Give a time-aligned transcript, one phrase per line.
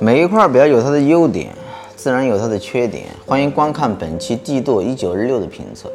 [0.00, 1.50] 每一块表有它的优点，
[1.94, 3.04] 自然有它的缺点。
[3.26, 5.92] 欢迎观看本期帝舵一九二六的评测。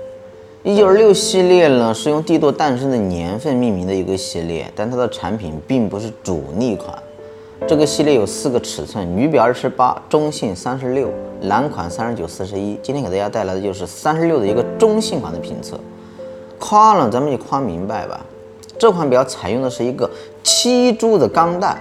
[0.62, 6.96] 一九二六系列呢是用帝舵诞生的年份命名的一个系列，但它的产品并不是主力款。
[7.68, 11.10] 这个系列有四个尺寸：女表二十八，中性三十六，
[11.42, 12.80] 男款三十九、四十一。
[12.84, 15.80] 今天给大家带来的就是三十六的一个中性款的评测。
[16.60, 18.24] 夸了，咱们就夸明白吧。
[18.78, 20.08] 这款表采用的是一个
[20.44, 21.76] 七铢的钢带，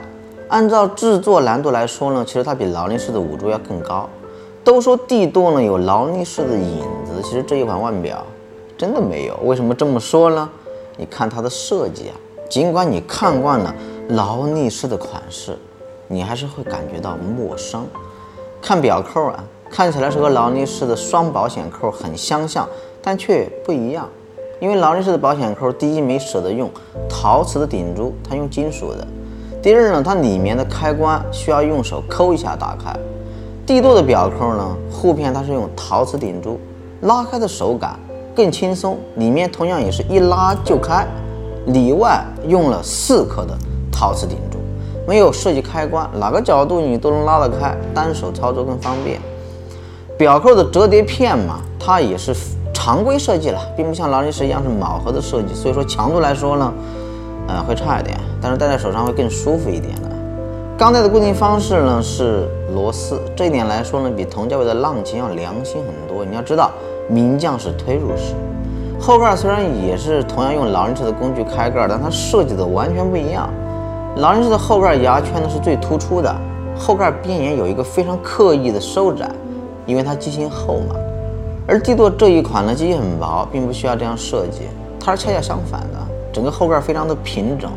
[0.48, 4.08] 按照制作难度来说呢，其实它比劳力士的五铢要更高。
[4.64, 8.24] 都说帝舵呢有劳力士的影子，其实这一款腕表。
[8.76, 9.36] 真的没有？
[9.44, 10.48] 为什么这么说呢？
[10.96, 12.14] 你看它的设计啊，
[12.48, 13.74] 尽管你看惯了
[14.10, 15.58] 劳力士的款式，
[16.06, 17.84] 你还是会感觉到陌生。
[18.62, 22.68] 看表扣啊，看起来是和劳力士的双保险扣很相像，
[23.02, 24.08] 但却不一样。
[24.60, 26.70] 因为劳力士的保险扣，第一没舍得用
[27.08, 29.04] 陶瓷的顶珠，它用金属的；
[29.60, 32.94] 第二呢，它里面的开关需要用手抠一下打开。
[33.66, 36.58] 帝舵的表扣呢，护片它是用陶瓷顶珠，
[37.02, 37.98] 拉开的手感。
[38.36, 41.04] 更轻松，里面同样也是一拉就开，
[41.66, 43.52] 里外用了四颗的
[43.90, 44.58] 陶瓷顶珠，
[45.08, 49.20] 没有设计开关，哪个角度你都能拉得开，单手操作更方便。
[50.16, 52.32] 表扣的折叠片嘛，它也是
[52.72, 56.72] 常规设计了，并不像劳力士一样是铆合的设计，所以说强度来说呢，
[57.48, 60.08] 呃会差一点，但是戴在手上会更舒服一点的。
[60.76, 66.24] 钢带的固定方式呢是螺丝，这一点来说呢，比同价位的浪琴要良心很多。
[66.24, 66.70] 你要知道。
[67.10, 68.34] 名将是推入式，
[69.00, 73.48] 后盖虽然也是同样用劳力士的工具开盖，但它设计的完全不一样。
[74.16, 76.30] 劳力士的后盖牙圈呢是最突出的，
[76.78, 79.26] 后盖边沿有一个非常刻意的收窄，
[79.86, 80.94] 因为它机芯厚嘛。
[81.66, 84.64] 而帝舵这一款呢机芯很薄，并不需要这样设计，
[85.00, 85.98] 它是恰恰相反的，
[86.38, 87.68] 整个后盖非常的平整，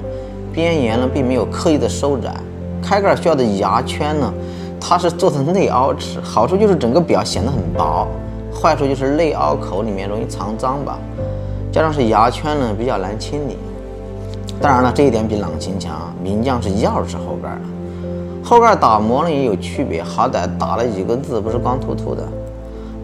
[0.53, 2.31] 边沿呢并没有刻意的收窄。
[2.79, 4.31] 开盖需要的牙圈呢，
[4.79, 8.07] 它是做的内凹齿，好处就是整个表显得很薄。
[8.53, 10.99] 坏处就是内凹口里面容易藏脏吧，
[11.71, 13.57] 加上是牙圈呢比较难清理。
[14.61, 17.61] 当然了，这一点比朗琴强，名将是钥匙后盖了，
[18.43, 22.21] 后盖打磨呢也有区别，好歹打了几个字，不是光秃秃的。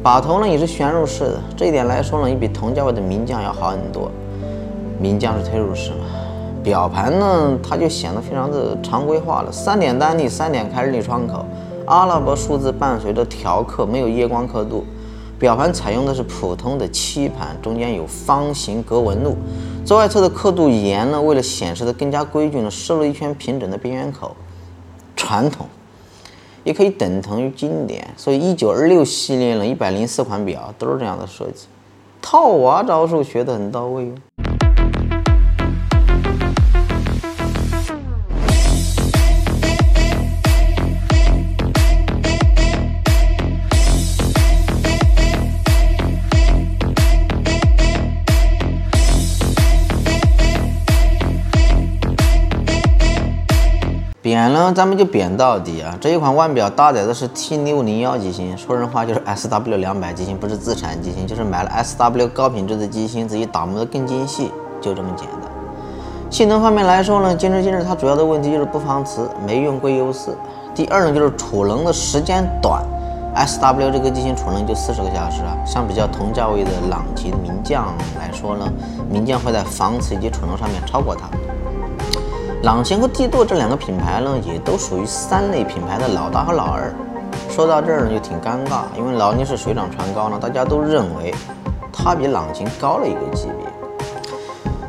[0.04, 4.12] 把头呢也是旋入式的，这一点来说呢也比同价位的名将要好很多。
[5.00, 6.06] 名将是推入式嘛，
[6.64, 11.46] 表盘呢它就显得非常的常规化了，三点单立，三点开日历窗口，
[11.86, 14.86] 阿拉伯数字伴随着调刻，没有夜光刻度。
[15.40, 19.36] 表盘采用的是普通的漆盘，中间有方形格纹路，
[19.86, 24.36] 最外侧的刻度沿呢，为了显示的更加规矩呢，设了一圈平整的边缘口。
[25.16, 25.68] 传统，
[26.64, 31.68] 也可以等同于经典，所以一九二六系列呢，一百零四款表都是这样的设计，
[32.22, 34.14] 套娃招数学的很到位哟。
[54.28, 55.98] 扁呢，咱们就扁到底啊！
[56.02, 64.52] 这一款腕表搭载的是 T 六零幺机芯，说人话就是 S W 两百机芯，不是自产机芯，就是买了 S W 高品质的机芯，自己打磨的更精细，
[64.82, 65.50] 就这么简单。
[66.30, 70.38] 性能方面来说呢，坚持坚持，它主要的问题就是不防磁，没用硅优四。
[70.76, 72.84] 第二呢，就是储能的时间短
[73.34, 75.58] ，S W 这个机芯储能就四十个小时啊。
[75.66, 78.70] 相比较同价位的朗琴、名将来说呢，
[79.10, 81.30] 名将会在防磁以及储能上面超过它。
[82.68, 86.94] 朗琴和帝舵这两个品牌呢，也都属于三类品牌的老大和老二。
[87.50, 91.34] 说到这儿呢，就挺尴尬，因为劳力士水涨船高呢，大家都认为
[91.94, 93.66] 它比朗琴高了一个级别。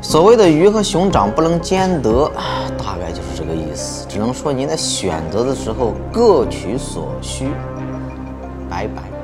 [0.03, 2.29] 所谓的鱼和熊掌不能兼得，
[2.77, 4.05] 大概就是这个意思。
[4.09, 7.49] 只能说您在选择的时候各取所需。
[8.69, 9.18] 拜拜。